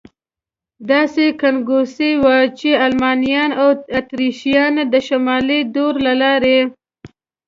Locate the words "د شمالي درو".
4.93-5.99